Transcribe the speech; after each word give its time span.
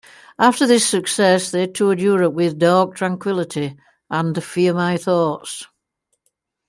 After 0.39 0.65
this 0.65 0.83
success 0.89 1.51
they 1.51 1.67
toured 1.67 1.99
Europe 2.01 2.33
with 2.33 2.57
Dark 2.57 2.95
Tranquillity 2.95 3.75
and 4.09 4.43
Fear 4.43 4.73
My 4.73 4.97
Thoughts. 4.97 5.67